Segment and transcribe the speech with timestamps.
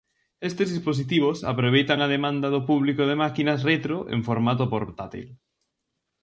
[0.47, 5.27] Este dispositivos aproveitan a demanda do público de máquinas retro en formato portátil.